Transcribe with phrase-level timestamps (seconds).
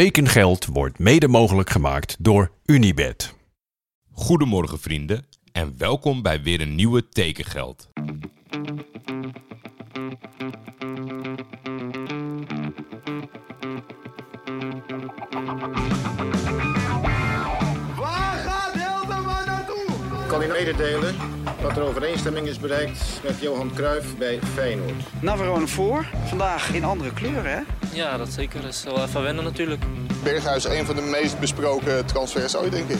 [0.00, 3.34] Tekengeld wordt mede mogelijk gemaakt door Unibed.
[4.12, 7.90] Goedemorgen vrienden en welkom bij weer een nieuwe Tekengeld.
[17.96, 18.74] Waar gaat
[19.46, 19.84] naartoe?
[20.22, 21.16] Ik kan u mededelen
[21.62, 25.22] dat er overeenstemming is bereikt met Johan Cruijff bij Feyenoord.
[25.22, 26.06] Navarone voor.
[26.24, 27.83] Vandaag in andere kleuren, hè?
[27.94, 28.62] Ja, dat zeker.
[28.62, 29.84] Dat is wel even wennen natuurlijk.
[30.22, 32.98] Berghuis, een van de meest besproken transfers ooit, denk ik.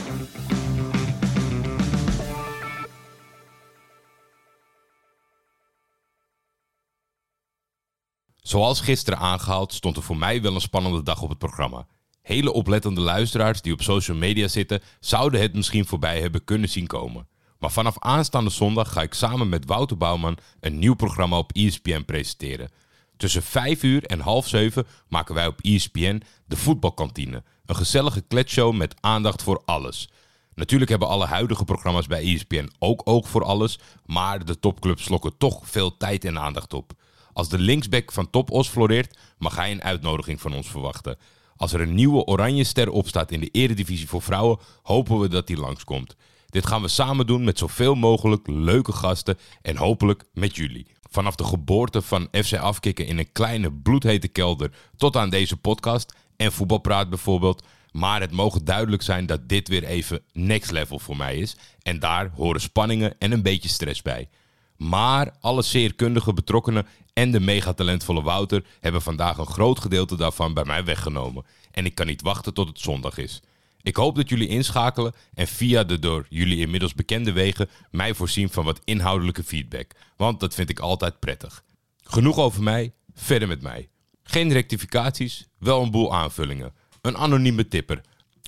[8.35, 11.87] Zoals gisteren aangehaald stond er voor mij wel een spannende dag op het programma.
[12.21, 16.87] Hele oplettende luisteraars die op social media zitten zouden het misschien voorbij hebben kunnen zien
[16.87, 17.27] komen.
[17.59, 22.03] Maar vanaf aanstaande zondag ga ik samen met Wouter Bouwman een nieuw programma op ESPN
[22.05, 22.69] presenteren.
[23.17, 27.43] Tussen 5 uur en half 7 maken wij op ESPN de voetbalkantine.
[27.65, 30.09] Een gezellige kletshow met aandacht voor alles.
[30.55, 35.37] Natuurlijk hebben alle huidige programma's bij ESPN ook oog voor alles, maar de topclubs slokken
[35.37, 36.93] toch veel tijd en aandacht op.
[37.33, 41.17] Als de linksback van Top Os floreert, mag hij een uitnodiging van ons verwachten.
[41.55, 45.47] Als er een nieuwe oranje ster opstaat in de eredivisie voor vrouwen, hopen we dat
[45.47, 46.15] die langskomt.
[46.45, 50.87] Dit gaan we samen doen met zoveel mogelijk leuke gasten en hopelijk met jullie.
[51.15, 56.13] Vanaf de geboorte van FC Afkikken in een kleine bloedhete kelder tot aan deze podcast
[56.37, 57.63] en voetbalpraat bijvoorbeeld.
[57.91, 61.55] Maar het mogen duidelijk zijn dat dit weer even next level voor mij is.
[61.81, 64.29] En daar horen spanningen en een beetje stress bij.
[64.77, 70.53] Maar alle zeer kundige betrokkenen en de megatalentvolle Wouter hebben vandaag een groot gedeelte daarvan
[70.53, 71.45] bij mij weggenomen.
[71.71, 73.41] En ik kan niet wachten tot het zondag is.
[73.85, 78.49] Ik hoop dat jullie inschakelen en via de door jullie inmiddels bekende wegen mij voorzien
[78.49, 79.91] van wat inhoudelijke feedback.
[80.17, 81.63] Want dat vind ik altijd prettig.
[82.03, 83.89] Genoeg over mij, verder met mij.
[84.23, 86.73] Geen rectificaties, wel een boel aanvullingen.
[87.01, 88.01] Een anonieme tipper.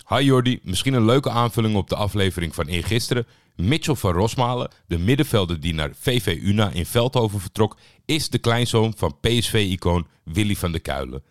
[0.07, 3.27] Hi Jordi, misschien een leuke aanvulling op de aflevering van eergisteren.
[3.55, 8.93] Mitchell van Rosmalen, de middenvelder die naar VV Una in Veldhoven vertrok, is de kleinzoon
[8.95, 11.23] van PSV-icoon Willy van der Kuilen.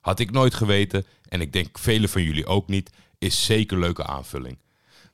[0.00, 2.90] Had ik nooit geweten, en ik denk velen van jullie ook niet,
[3.24, 4.58] is zeker leuke aanvulling.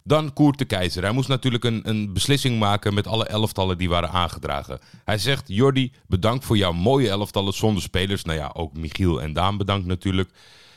[0.04, 1.02] Dan Koert de Keizer.
[1.02, 4.78] Hij moest natuurlijk een, een beslissing maken met alle elftallen die waren aangedragen.
[5.04, 8.24] Hij zegt, Jordi, bedankt voor jouw mooie elftallen zonder spelers.
[8.24, 10.30] Nou ja, ook Michiel en Daan bedankt natuurlijk.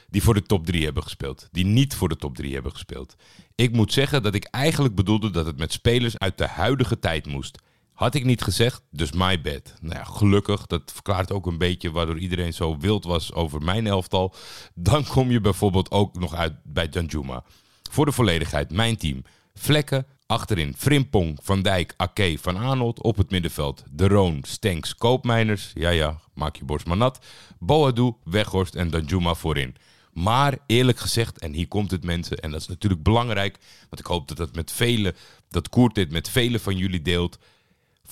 [0.09, 1.47] Die voor de top 3 hebben gespeeld.
[1.51, 3.15] Die niet voor de top 3 hebben gespeeld.
[3.55, 7.25] Ik moet zeggen dat ik eigenlijk bedoelde dat het met spelers uit de huidige tijd
[7.25, 7.61] moest.
[7.93, 9.73] Had ik niet gezegd, dus my bad.
[9.81, 13.87] Nou ja, gelukkig, dat verklaart ook een beetje waardoor iedereen zo wild was over mijn
[13.87, 14.35] elftal.
[14.73, 17.43] Dan kom je bijvoorbeeld ook nog uit bij Danjuma.
[17.91, 19.21] Voor de volledigheid, mijn team.
[19.53, 23.01] Vlekken, achterin Frimpong, Van Dijk, Ake, Van Aanholt.
[23.01, 25.71] Op het middenveld De Roon, Stenks, Koopmeiners.
[25.73, 27.25] Ja ja, maak je borst maar nat.
[27.59, 29.75] Boadu, Weghorst en Danjuma voorin.
[30.13, 33.57] Maar eerlijk gezegd, en hier komt het mensen, en dat is natuurlijk belangrijk,
[33.89, 35.15] want ik hoop dat dat met velen,
[35.49, 37.39] dat Koert dit met velen van jullie deelt,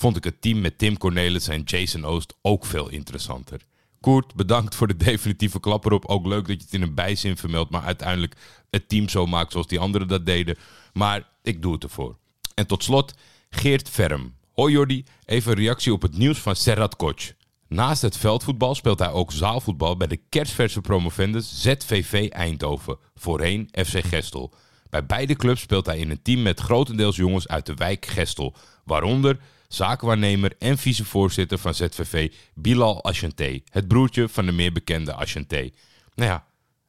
[0.02, 3.60] vond ik het team met Tim Cornelis en Jason Oost ook veel interessanter.
[4.00, 6.06] Koert, bedankt voor de definitieve klap erop.
[6.06, 8.36] Ook leuk dat je het in een bijzin vermeldt, maar uiteindelijk
[8.70, 10.56] het team zo maakt zoals die anderen dat deden.
[10.92, 12.16] Maar ik doe het ervoor.
[12.54, 13.14] En tot slot,
[13.50, 14.34] Geert Verm.
[14.52, 17.32] Hoi Jordi, even een reactie op het nieuws van Serrat Koch.
[17.68, 24.04] Naast het veldvoetbal speelt hij ook zaalvoetbal bij de kerstverse promovendus ZVV Eindhoven, voorheen FC
[24.04, 24.54] Gestel.
[24.90, 28.54] Bij beide clubs speelt hij in een team met grotendeels jongens uit de wijk Gestel,
[28.84, 29.38] waaronder
[29.74, 35.70] zakenwaarnemer en vicevoorzitter van ZVV Bilal Achanté, het broertje van de meer bekende Achanté.
[36.14, 36.46] Nou ja,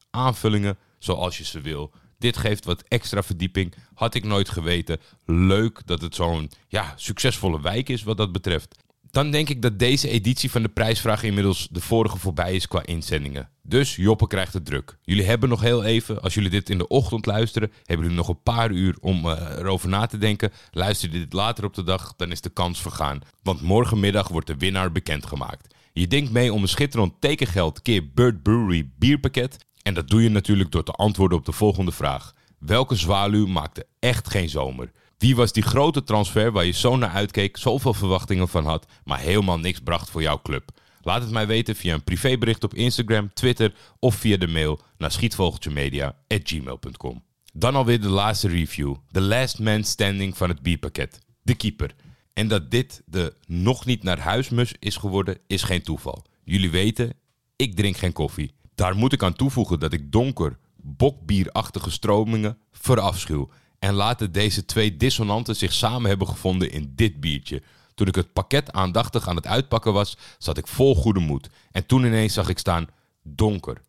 [0.10, 1.92] aanvullingen zoals je ze wil.
[2.18, 3.74] Dit geeft wat extra verdieping.
[3.94, 5.00] Had ik nooit geweten.
[5.26, 8.83] Leuk dat het zo'n ja, succesvolle wijk is wat dat betreft.
[9.14, 12.86] Dan denk ik dat deze editie van de prijsvraag inmiddels de vorige voorbij is qua
[12.86, 13.50] inzendingen.
[13.62, 14.98] Dus Joppe krijgt het druk.
[15.02, 18.28] Jullie hebben nog heel even, als jullie dit in de ochtend luisteren, hebben jullie nog
[18.28, 20.52] een paar uur om uh, erover na te denken.
[20.72, 23.22] Luister je dit later op de dag, dan is de kans vergaan.
[23.44, 25.76] Want morgenmiddag wordt de winnaar bekendgemaakt.
[25.92, 29.66] Je denkt mee om een schitterend tekengeld keer Bird Brewery bierpakket.
[29.82, 32.34] En dat doe je natuurlijk door te antwoorden op de volgende vraag.
[32.60, 34.92] Welke zwaluw maakte echt geen zomer?
[35.24, 39.20] Wie was die grote transfer waar je zo naar uitkeek, zoveel verwachtingen van had, maar
[39.20, 40.70] helemaal niks bracht voor jouw club?
[41.02, 45.12] Laat het mij weten via een privébericht op Instagram, Twitter of via de mail naar
[45.12, 47.24] schietvogeltjemedia.gmail.com.
[47.54, 48.96] Dan alweer de laatste review.
[49.10, 51.20] De last man standing van het bierpakket.
[51.42, 51.96] De keeper.
[52.34, 56.26] En dat dit de nog niet naar huismus is geworden, is geen toeval.
[56.44, 57.14] Jullie weten,
[57.56, 58.54] ik drink geen koffie.
[58.76, 63.50] Daar moet ik aan toevoegen dat ik donker, bokbierachtige stromingen verafschuw.
[63.84, 67.62] En laten deze twee dissonanten zich samen hebben gevonden in dit biertje.
[67.96, 71.50] Toen ik het pakket aandachtig aan het uitpakken was, zat ik vol goede moed.
[71.72, 72.88] En toen ineens zag ik staan
[73.24, 73.82] donker.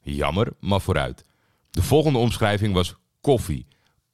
[0.00, 1.24] Jammer, maar vooruit.
[1.70, 3.66] De volgende omschrijving was koffie.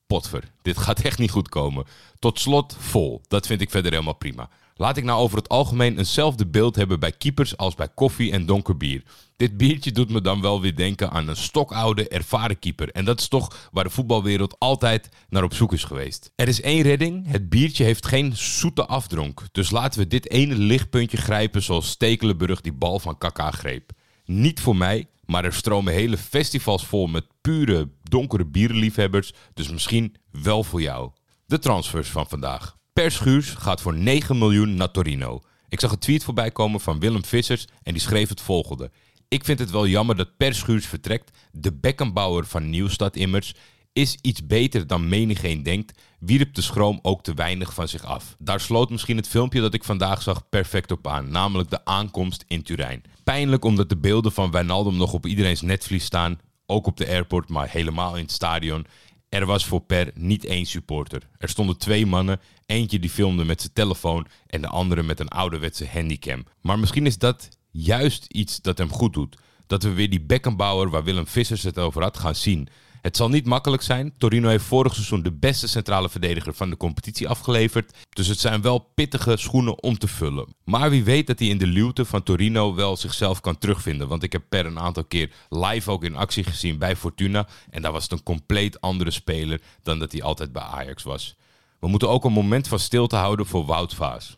[0.06, 1.84] Potver, dit gaat echt niet goed komen.
[2.18, 3.20] Tot slot vol.
[3.28, 4.48] Dat vind ik verder helemaal prima.
[4.74, 8.46] Laat ik nou over het algemeen eenzelfde beeld hebben bij keepers als bij koffie en
[8.46, 9.02] donker bier.
[9.36, 12.90] Dit biertje doet me dan wel weer denken aan een stokoude, ervaren keeper.
[12.90, 16.30] En dat is toch waar de voetbalwereld altijd naar op zoek is geweest.
[16.34, 17.30] Er is één redding.
[17.30, 19.42] Het biertje heeft geen zoete afdronk.
[19.52, 23.90] Dus laten we dit ene lichtpuntje grijpen zoals Stekelenburg die bal van Kaka greep.
[24.24, 29.32] Niet voor mij, maar er stromen hele festivals vol met pure donkere bierliefhebbers.
[29.54, 31.10] Dus misschien wel voor jou.
[31.46, 32.76] De transfers van vandaag.
[32.92, 35.40] Per Schuurs gaat voor 9 miljoen naar Torino.
[35.68, 38.90] Ik zag een tweet voorbij komen van Willem Vissers en die schreef het volgende.
[39.28, 41.38] Ik vind het wel jammer dat Per Schuurs vertrekt.
[41.52, 43.54] De bekkenbouwer van Nieuwstad immers
[43.92, 48.36] is iets beter dan menigeen denkt, wierp de schroom ook te weinig van zich af.
[48.38, 52.44] Daar sloot misschien het filmpje dat ik vandaag zag perfect op aan, namelijk de aankomst
[52.46, 53.02] in Turijn.
[53.24, 57.48] Pijnlijk omdat de beelden van Wijnaldum nog op iedereen's netvlies staan, ook op de airport,
[57.48, 58.86] maar helemaal in het stadion.
[59.28, 61.28] Er was voor Per niet één supporter.
[61.38, 65.28] Er stonden twee mannen, eentje die filmde met zijn telefoon en de andere met een
[65.28, 66.44] ouderwetse handicam.
[66.60, 69.36] Maar misschien is dat juist iets dat hem goed doet.
[69.66, 72.68] Dat we weer die bekkenbouwer waar Willem Vissers het over had gaan zien.
[73.02, 74.12] Het zal niet makkelijk zijn.
[74.18, 77.96] Torino heeft vorig seizoen de beste centrale verdediger van de competitie afgeleverd.
[78.08, 80.54] Dus het zijn wel pittige schoenen om te vullen.
[80.64, 84.08] Maar wie weet dat hij in de luwte van Torino wel zichzelf kan terugvinden.
[84.08, 87.48] Want ik heb per een aantal keer live ook in actie gezien bij Fortuna.
[87.70, 91.36] En daar was het een compleet andere speler dan dat hij altijd bij Ajax was.
[91.80, 94.36] We moeten ook een moment van stilte houden voor Wout Vaas.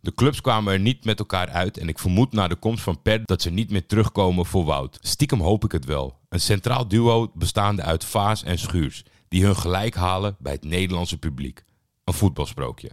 [0.00, 3.02] De clubs kwamen er niet met elkaar uit en ik vermoed na de komst van
[3.02, 4.98] Per dat ze niet meer terugkomen voor Wout.
[5.00, 6.18] Stiekem hoop ik het wel.
[6.28, 11.18] Een centraal duo bestaande uit Vaas en Schuurs, die hun gelijk halen bij het Nederlandse
[11.18, 11.64] publiek.
[12.04, 12.90] Een voetbalsprookje.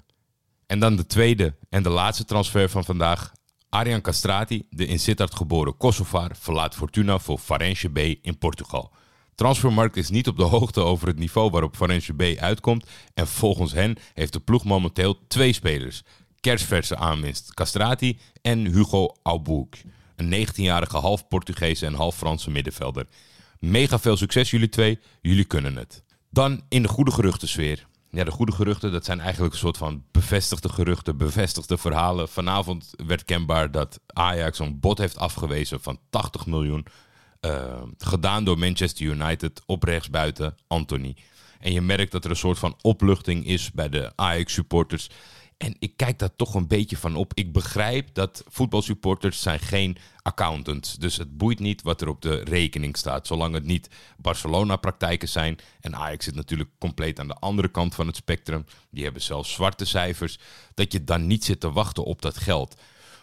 [0.65, 3.31] En dan de tweede en de laatste transfer van vandaag.
[3.69, 8.91] Arjan Castrati, de in Sittard geboren Kosovaar, verlaat Fortuna voor Farense B in Portugal.
[9.35, 13.71] Transfermarkt is niet op de hoogte over het niveau waarop Farense B uitkomt en volgens
[13.71, 16.03] hen heeft de ploeg momenteel twee spelers
[16.45, 19.75] kerstverse aanwinst Castrati en Hugo Aubouk.
[20.15, 23.07] Een 19-jarige half Portugese en half Franse middenvelder.
[23.59, 26.03] Mega veel succes jullie twee, jullie kunnen het.
[26.29, 27.87] Dan in de goede geruchtensfeer.
[28.09, 32.29] Ja, de goede geruchten, dat zijn eigenlijk een soort van bevestigde geruchten, bevestigde verhalen.
[32.29, 36.85] Vanavond werd kenbaar dat Ajax een bod heeft afgewezen van 80 miljoen.
[37.41, 41.15] Uh, gedaan door Manchester United op rechtsbuiten Anthony.
[41.59, 45.09] En je merkt dat er een soort van opluchting is bij de Ajax-supporters.
[45.57, 47.31] En ik kijk daar toch een beetje van op.
[47.33, 50.93] Ik begrijp dat voetbalsupporters zijn geen accountants.
[50.93, 53.27] Dus het boeit niet wat er op de rekening staat.
[53.27, 55.57] Zolang het niet Barcelona-praktijken zijn.
[55.79, 58.65] En Ajax zit natuurlijk compleet aan de andere kant van het spectrum.
[58.89, 60.39] Die hebben zelfs zwarte cijfers.
[60.73, 62.75] Dat je dan niet zit te wachten op dat geld.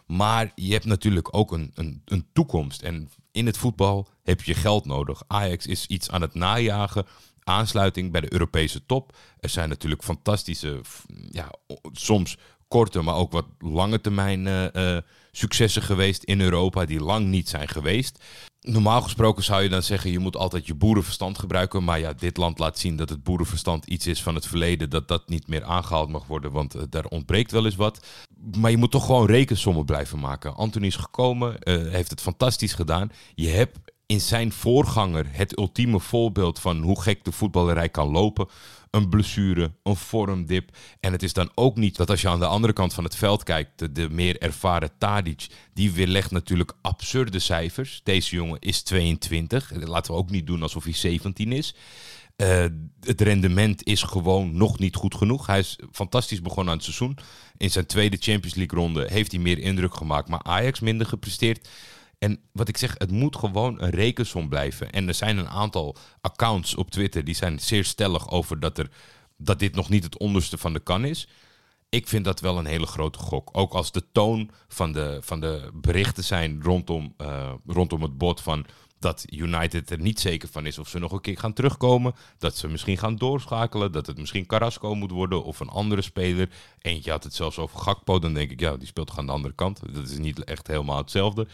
[0.06, 2.82] Maar je hebt natuurlijk ook een, een, een toekomst.
[2.82, 5.22] En in het voetbal heb je geld nodig.
[5.26, 7.06] Ajax is iets aan het najagen
[7.44, 9.16] aansluiting bij de Europese top.
[9.40, 10.80] Er zijn natuurlijk fantastische,
[11.30, 11.52] ja,
[11.92, 12.36] soms
[12.68, 14.96] korte, maar ook wat lange termijn uh,
[15.32, 18.24] successen geweest in Europa die lang niet zijn geweest.
[18.60, 21.84] Normaal gesproken zou je dan zeggen, je moet altijd je boerenverstand gebruiken.
[21.84, 25.08] Maar ja, dit land laat zien dat het boerenverstand iets is van het verleden, dat
[25.08, 28.06] dat niet meer aangehaald mag worden, want uh, daar ontbreekt wel eens wat.
[28.56, 30.54] Maar je moet toch gewoon rekensommen blijven maken.
[30.54, 31.56] Anthony is gekomen,
[31.90, 33.12] heeft het fantastisch gedaan.
[33.34, 33.78] Je hebt
[34.12, 38.48] in zijn voorganger het ultieme voorbeeld van hoe gek de voetballerij kan lopen.
[38.90, 40.76] Een blessure, een vormdip.
[41.00, 43.16] En het is dan ook niet dat als je aan de andere kant van het
[43.16, 48.00] veld kijkt, de, meer ervaren Tadic, die weerlegt natuurlijk absurde cijfers.
[48.04, 49.70] Deze jongen is 22.
[49.74, 51.74] Laten we ook niet doen alsof hij 17 is.
[52.36, 52.64] Uh,
[53.00, 55.46] het rendement is gewoon nog niet goed genoeg.
[55.46, 57.18] Hij is fantastisch begonnen aan het seizoen.
[57.56, 61.68] In zijn tweede Champions League ronde heeft hij meer indruk gemaakt, maar Ajax minder gepresteerd.
[62.22, 64.92] En wat ik zeg, het moet gewoon een rekensom blijven.
[64.92, 68.90] En er zijn een aantal accounts op Twitter die zijn zeer stellig over dat, er,
[69.36, 71.28] dat dit nog niet het onderste van de kan is.
[71.88, 73.48] Ik vind dat wel een hele grote gok.
[73.52, 78.40] Ook als de toon van de, van de berichten zijn rondom, uh, rondom het bod
[78.40, 78.66] van
[78.98, 82.14] dat United er niet zeker van is of ze nog een keer gaan terugkomen.
[82.38, 83.92] Dat ze misschien gaan doorschakelen.
[83.92, 86.48] Dat het misschien Carrasco moet worden of een andere speler.
[86.78, 88.18] Eentje had het zelfs over Gakpo.
[88.18, 89.80] Dan denk ik, ja, die speelt aan de andere kant.
[89.94, 91.46] Dat is niet echt helemaal hetzelfde.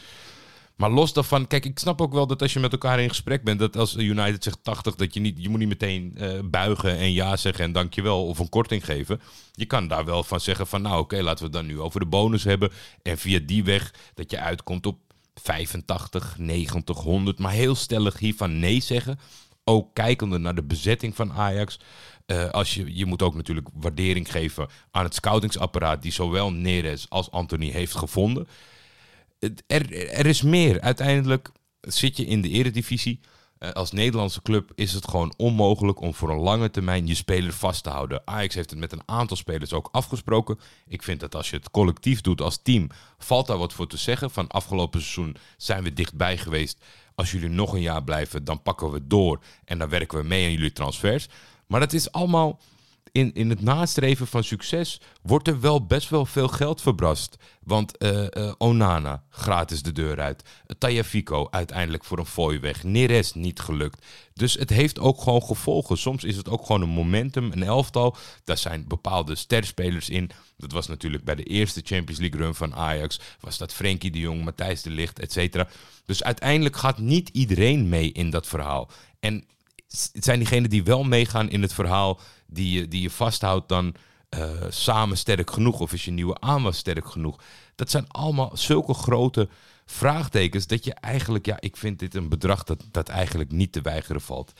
[0.78, 3.42] Maar los daarvan, kijk, ik snap ook wel dat als je met elkaar in gesprek
[3.42, 6.96] bent, dat als United zegt 80, dat je niet, je moet niet meteen uh, buigen
[6.96, 9.20] en ja zeggen en dankjewel of een korting geven.
[9.52, 12.00] Je kan daar wel van zeggen van, nou oké, laten we het dan nu over
[12.00, 12.70] de bonus hebben.
[13.02, 14.98] En via die weg dat je uitkomt op
[15.34, 17.38] 85, 90, 100.
[17.38, 19.18] Maar heel stellig hiervan nee zeggen.
[19.64, 21.78] Ook kijkende naar de bezetting van Ajax.
[22.26, 27.06] Uh, als je, je moet ook natuurlijk waardering geven aan het scoutingsapparaat die zowel Neres
[27.08, 28.48] als Anthony heeft gevonden
[29.66, 30.80] er, er is meer.
[30.80, 33.20] Uiteindelijk zit je in de eredivisie.
[33.58, 37.52] Eh, als Nederlandse club is het gewoon onmogelijk om voor een lange termijn je speler
[37.52, 38.22] vast te houden.
[38.24, 40.58] Ajax heeft het met een aantal spelers ook afgesproken.
[40.86, 43.96] Ik vind dat als je het collectief doet als team, valt daar wat voor te
[43.96, 44.30] zeggen.
[44.30, 46.84] Van afgelopen seizoen zijn we dichtbij geweest.
[47.14, 50.44] Als jullie nog een jaar blijven, dan pakken we door en dan werken we mee
[50.44, 51.28] aan jullie transfers.
[51.66, 52.60] Maar dat is allemaal
[53.12, 57.36] in, in het nastreven van succes wordt er wel best wel veel geld verbrast.
[57.62, 60.42] Want eh, eh, Onana, gratis de deur uit.
[60.78, 62.82] Tajafico, uiteindelijk voor een fooi weg.
[62.82, 64.06] Neres, niet gelukt.
[64.34, 65.98] Dus het heeft ook gewoon gevolgen.
[65.98, 68.16] Soms is het ook gewoon een momentum, een elftal.
[68.44, 70.30] Daar zijn bepaalde sterspelers in.
[70.56, 73.20] Dat was natuurlijk bij de eerste Champions League run van Ajax.
[73.40, 75.68] Was dat Frenkie de Jong, Matthijs de Ligt, et cetera.
[76.04, 78.90] Dus uiteindelijk gaat niet iedereen mee in dat verhaal.
[79.20, 79.44] En
[80.12, 83.94] het zijn diegenen die wel meegaan in het verhaal die je, die je vasthoudt dan
[84.30, 85.80] uh, samen sterk genoeg?
[85.80, 87.40] Of is je nieuwe aanwas sterk genoeg?
[87.74, 89.48] Dat zijn allemaal zulke grote
[89.86, 93.80] vraagtekens dat je eigenlijk, ja, ik vind dit een bedrag dat, dat eigenlijk niet te
[93.80, 94.52] weigeren valt.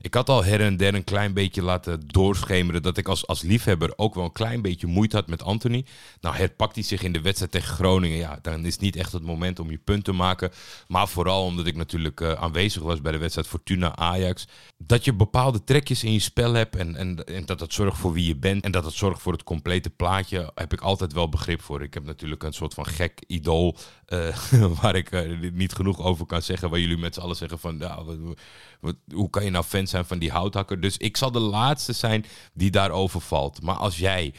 [0.00, 3.42] Ik had al her en der een klein beetje laten doorschemeren dat ik als, als
[3.42, 5.84] liefhebber ook wel een klein beetje moeite had met Anthony.
[6.20, 8.18] Nou, herpakt hij zich in de wedstrijd tegen Groningen.
[8.18, 10.50] Ja, dan is niet echt het moment om je punt te maken.
[10.88, 14.46] Maar vooral omdat ik natuurlijk uh, aanwezig was bij de wedstrijd Fortuna Ajax.
[14.76, 18.12] Dat je bepaalde trekjes in je spel hebt en, en, en dat het zorgt voor
[18.12, 18.64] wie je bent.
[18.64, 21.82] En dat het zorgt voor het complete plaatje, heb ik altijd wel begrip voor.
[21.82, 23.76] Ik heb natuurlijk een soort van gek idool
[24.08, 24.36] uh,
[24.80, 26.70] waar ik uh, niet genoeg over kan zeggen.
[26.70, 28.36] Waar jullie met z'n allen zeggen van, nou,
[28.80, 30.80] wat, hoe kan je nou zijn van die houthakker?
[30.80, 33.62] Dus ik zal de laatste zijn die daarover valt.
[33.62, 34.34] Maar als jij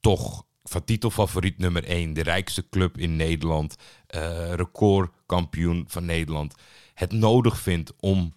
[0.00, 3.74] toch van titelfavoriet nummer 1, de rijkste club in Nederland,
[4.14, 6.54] uh, recordkampioen van Nederland,
[6.94, 8.34] het nodig vindt om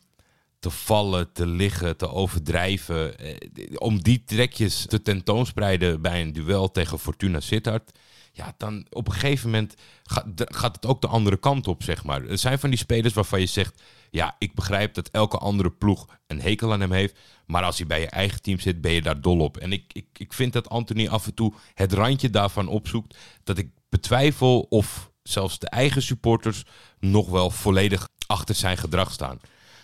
[0.60, 3.16] te vallen, te liggen, te overdrijven,
[3.76, 7.92] om die trekjes te tentoonspreiden bij een duel tegen Fortuna Sittard
[8.36, 12.04] ja, dan op een gegeven moment gaat, gaat het ook de andere kant op, zeg
[12.04, 12.26] maar.
[12.26, 13.82] Er zijn van die spelers waarvan je zegt,
[14.16, 17.20] ja, ik begrijp dat elke andere ploeg een hekel aan hem heeft.
[17.46, 19.58] Maar als hij bij je eigen team zit, ben je daar dol op.
[19.58, 23.18] En ik, ik, ik vind dat Anthony af en toe het randje daarvan opzoekt.
[23.44, 26.64] Dat ik betwijfel of zelfs de eigen supporters
[27.00, 29.40] nog wel volledig achter zijn gedrag staan.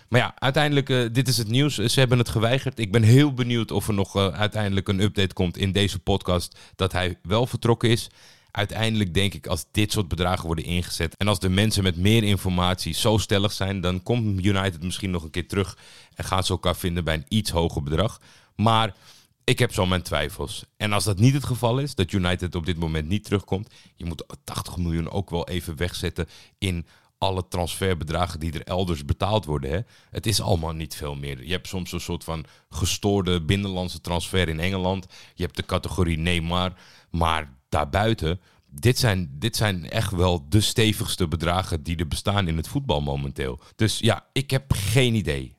[0.10, 1.76] Maar ja, uiteindelijk, uh, dit is het nieuws.
[1.76, 2.80] Ze hebben het geweigerd.
[2.80, 6.58] Ik ben heel benieuwd of er nog uh, uiteindelijk een update komt in deze podcast
[6.76, 8.10] dat hij wel vertrokken is
[8.51, 12.24] uiteindelijk denk ik als dit soort bedragen worden ingezet en als de mensen met meer
[12.24, 15.77] informatie zo stellig zijn, dan komt United misschien nog een keer terug
[16.15, 18.22] en gaan ze elkaar vinden bij een iets hoger bedrag.
[18.55, 18.96] Maar
[19.43, 20.65] ik heb zo mijn twijfels.
[20.77, 24.05] En als dat niet het geval is, dat United op dit moment niet terugkomt, je
[24.05, 26.27] moet 80 miljoen ook wel even wegzetten
[26.58, 26.86] in
[27.17, 29.72] alle transferbedragen die er elders betaald worden.
[29.72, 29.79] Hè?
[30.10, 31.43] Het is allemaal niet veel meer.
[31.46, 35.05] Je hebt soms een soort van gestoorde binnenlandse transfer in Engeland.
[35.36, 36.74] Je hebt de categorie Neymar.
[37.10, 42.58] Maar daarbuiten, dit zijn, dit zijn echt wel de stevigste bedragen die er bestaan in
[42.58, 43.60] het voetbal momenteel.
[43.75, 45.56] Dus ja, ik heb geen idee.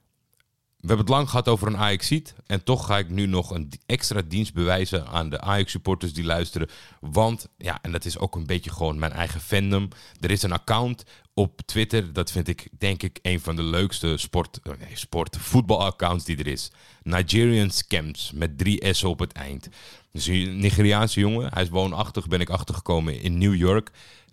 [0.82, 2.34] We hebben het lang gehad over een Ajax-ziet.
[2.46, 6.68] En toch ga ik nu nog een extra dienst bewijzen aan de Ajax-supporters die luisteren.
[7.00, 9.88] Want, ja, en dat is ook een beetje gewoon mijn eigen fandom.
[10.20, 11.04] Er is een account
[11.34, 12.12] op Twitter.
[12.12, 16.36] Dat vind ik, denk ik, een van de leukste sport, oh nee, sport voetbalaccounts die
[16.36, 16.70] er is.
[17.02, 19.68] Nigerian Scams met drie S op het eind.
[20.12, 21.52] Dus een Nigeriaanse jongen.
[21.52, 23.90] Hij is woonachtig, ben ik achtergekomen in New York.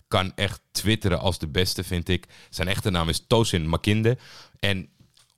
[0.08, 2.26] Kan echt twitteren als de beste, vind ik.
[2.50, 4.18] Zijn echte naam is Tosin Makinde.
[4.60, 4.90] En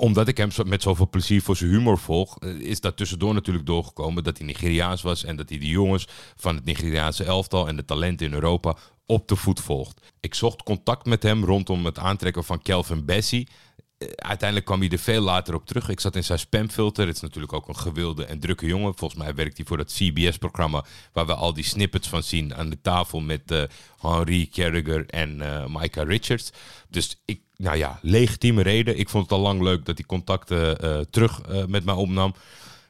[0.01, 3.65] omdat ik hem met zoveel plezier voor zijn humor volg, eh, is dat tussendoor natuurlijk
[3.65, 7.75] doorgekomen dat hij Nigeriaans was en dat hij de jongens van het Nigeriaanse elftal en
[7.75, 8.75] de talenten in Europa
[9.11, 10.01] op de voet volgt.
[10.19, 13.47] Ik zocht contact met hem rondom het aantrekken van Kelvin Bessie.
[13.97, 15.89] Eh, uiteindelijk kwam hij er veel later op terug.
[15.89, 17.07] Ik zat in zijn spamfilter.
[17.07, 18.95] Het is natuurlijk ook een gewilde en drukke jongen.
[18.95, 22.69] Volgens mij werkt hij voor dat CBS-programma waar we al die snippets van zien aan
[22.69, 23.63] de tafel met uh,
[24.01, 26.51] Henry Carragher en uh, Micah Richards.
[26.89, 28.97] Dus ik, nou ja, legitieme reden.
[28.97, 30.77] Ik vond het al lang leuk dat hij contacten
[31.09, 32.33] terug met mij opnam.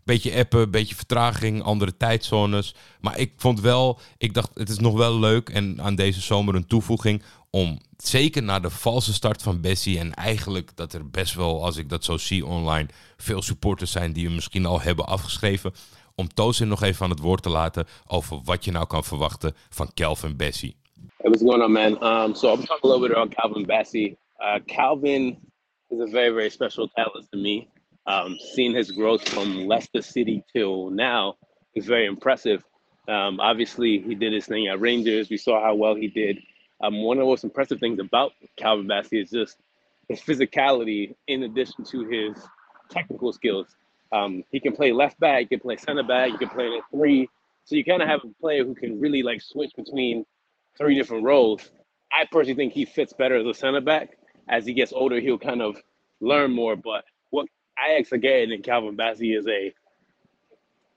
[0.03, 2.75] Beetje appen, beetje vertraging, andere tijdzones.
[3.01, 6.55] Maar ik vond wel, ik dacht, het is nog wel leuk en aan deze zomer
[6.55, 11.33] een toevoeging om zeker na de valse start van Bessie en eigenlijk dat er best
[11.33, 15.05] wel, als ik dat zo zie online, veel supporters zijn die hem misschien al hebben
[15.05, 15.73] afgeschreven,
[16.15, 19.55] om Tosin nog even aan het woord te laten over wat je nou kan verwachten
[19.69, 20.75] van Calvin Bessie.
[21.17, 22.03] Hey, what's going on, man?
[22.03, 24.17] Um, so I'm talking a little bit about Calvin Bessie.
[24.39, 25.37] Uh, Calvin
[25.89, 27.67] is a very, very special talent to me.
[28.07, 31.35] Um, seeing his growth from Leicester City till now
[31.75, 32.63] is very impressive.
[33.07, 35.29] Um, obviously, he did his thing at Rangers.
[35.29, 36.39] We saw how well he did
[36.81, 39.57] Um, one of the most impressive things about Calvin Bassey is just
[40.09, 42.37] his physicality in addition to his
[42.89, 43.67] technical skills.
[44.11, 46.81] Um, he can play left back, he can play center back, he can play in
[46.91, 47.29] three.
[47.65, 50.25] So you kind of have a player who can really like switch between
[50.77, 51.71] three different roles.
[52.11, 54.17] I personally think he fits better as a center back.
[54.49, 55.77] As he gets older, he'll kind of
[56.19, 56.75] learn more.
[56.75, 57.47] But what
[57.87, 59.73] Ajax are getting in Calvin Bassey is a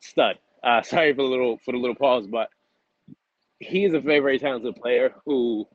[0.00, 0.38] stud.
[0.62, 2.48] Uh, sorry for the little for the little pause, but
[3.58, 5.66] he is a very very talented player who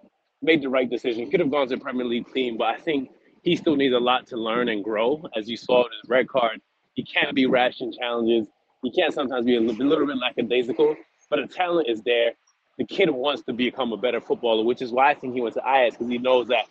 [0.42, 1.30] made the right decision.
[1.30, 3.10] Could have gone to the Premier League team, but I think
[3.44, 5.24] he still needs a lot to learn and grow.
[5.36, 6.62] As you saw in his red card,
[6.94, 8.48] he can't be rash in challenges.
[8.84, 10.96] He can't sometimes be a little, little bit lackadaisical,
[11.30, 12.32] but the talent is there.
[12.78, 15.56] The kid wants to become a better footballer, which is why I think he went
[15.56, 16.66] to Ajax because he knows that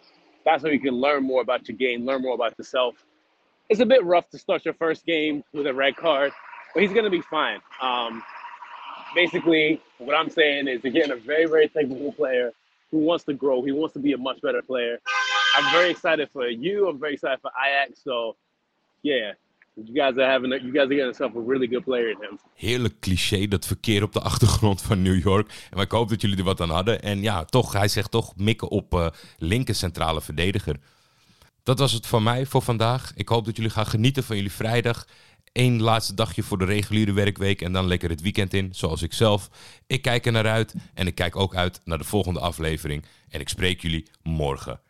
[0.44, 2.94] that's where you can learn more about your game, learn more about yourself.
[3.68, 6.32] It's a bit rough to start your first game with a red card,
[6.72, 7.60] but he's going to be fine.
[7.82, 8.22] Um,
[9.14, 12.52] basically, what I'm saying is, again, a very, very technical player
[12.90, 13.62] who wants to grow.
[13.62, 14.98] He wants to be a much better player.
[15.56, 16.88] I'm very excited for you.
[16.88, 18.02] I'm very excited for Ajax.
[18.02, 18.36] So,
[19.02, 19.34] yeah,
[19.76, 22.38] you guys are having, you guys are getting yourself a really good player in him.
[22.54, 25.68] Heerlijk cliché, dat verkeer op de achtergrond van New York.
[25.70, 27.02] En ik hoop dat jullie er wat aan hadden.
[27.02, 29.06] En ja, toch, hij zegt toch mikken op uh,
[29.38, 30.76] linker centrale verdediger.
[31.68, 33.12] Dat was het van mij voor vandaag.
[33.14, 35.06] Ik hoop dat jullie gaan genieten van jullie vrijdag.
[35.52, 39.12] Eén laatste dagje voor de reguliere werkweek en dan lekker het weekend in, zoals ik
[39.12, 39.50] zelf.
[39.86, 43.04] Ik kijk er naar uit en ik kijk ook uit naar de volgende aflevering.
[43.28, 44.80] En ik spreek jullie morgen.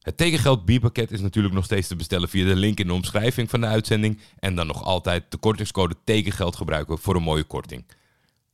[0.00, 3.50] Het tekengeld bierpakket is natuurlijk nog steeds te bestellen via de link in de omschrijving
[3.50, 4.20] van de uitzending.
[4.38, 7.84] En dan nog altijd de kortingscode tekengeld gebruiken voor een mooie korting.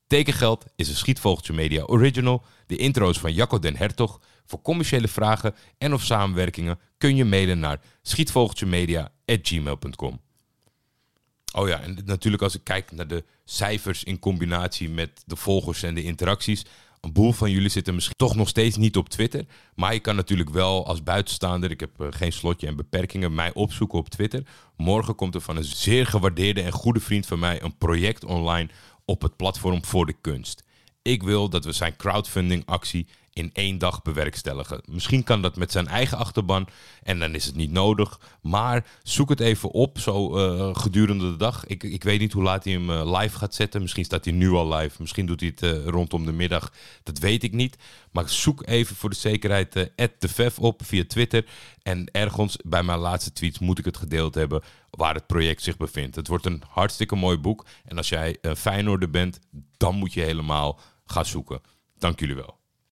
[0.07, 2.45] Tekengeld is een Schietvogeltje Media original.
[2.67, 4.21] De intro is van Jacco den Hertog.
[4.47, 10.21] Voor commerciële vragen en of samenwerkingen kun je mailen naar schietvogeltjemedia.gmail.com.
[11.53, 15.83] Oh ja, en natuurlijk als ik kijk naar de cijfers in combinatie met de volgers
[15.83, 16.65] en de interacties.
[17.01, 19.45] Een boel van jullie zitten misschien toch nog steeds niet op Twitter.
[19.75, 23.55] Maar je kan natuurlijk wel als buitenstaander, ik heb eh, geen slotje en beperkingen, mij
[23.55, 24.47] opzoeken op Twitter.
[24.77, 28.69] Morgen komt er van een zeer gewaardeerde en goede vriend van mij een project online
[29.05, 30.65] op het platform voor de kunst.
[31.03, 34.81] Ik wil dat we zijn crowdfunding actie in één dag bewerkstelligen.
[34.85, 36.67] Misschien kan dat met zijn eigen achterban
[37.03, 38.21] en dan is het niet nodig.
[38.41, 41.67] Maar zoek het even op zo uh, gedurende de dag.
[41.67, 43.81] Ik, ik weet niet hoe laat hij hem uh, live gaat zetten.
[43.81, 44.97] Misschien staat hij nu al live.
[44.99, 46.73] Misschien doet hij het uh, rondom de middag.
[47.03, 47.77] Dat weet ik niet.
[48.11, 51.45] Maar zoek even voor de zekerheid de Vev op via Twitter.
[51.83, 55.77] En ergens bij mijn laatste tweets moet ik het gedeeld hebben waar het project zich
[55.77, 56.17] bevindt.
[56.17, 57.67] Het wordt een hartstikke mooi boek.
[57.85, 59.41] En als jij een Feyenoorder bent,
[59.77, 60.81] dan moet je helemaal
[61.13, 61.61] gaan zoeken.
[61.99, 62.62] Dank jullie wel.